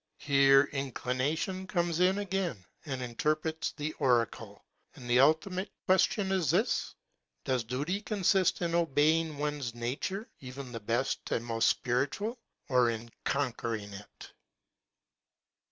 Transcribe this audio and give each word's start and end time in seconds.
Here 0.17 0.63
inclination 0.73 1.67
comes 1.67 1.99
in 1.99 2.17
again 2.17 2.65
and 2.87 3.03
interprets 3.03 3.71
the 3.73 3.93
oracle. 3.99 4.65
And 4.95 5.07
the 5.07 5.19
ultimate 5.19 5.69
question 5.85 6.31
is 6.31 6.49
this: 6.49 6.95
Does 7.43 7.63
duty 7.63 8.01
con 8.01 8.23
sist 8.23 8.63
in 8.63 8.73
obeying 8.73 9.37
one's 9.37 9.75
nature, 9.75 10.27
even 10.39 10.71
the 10.71 10.79
best 10.79 11.29
and 11.31 11.45
most 11.45 11.69
spiritual? 11.69 12.39
or 12.67 12.89
in 12.89 13.11
conquering 13.25 13.93
it 13.93 14.33